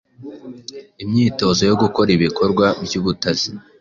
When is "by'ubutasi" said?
2.83-3.49